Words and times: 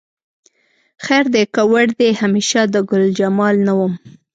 خیر 1.05 1.25
دی 1.33 1.43
که 1.53 1.61
وړ 1.71 1.87
دې 1.99 2.09
همیشه 2.21 2.61
د 2.73 2.75
ګلجمال 2.89 3.55
نه 3.67 3.73
وم 3.77 3.93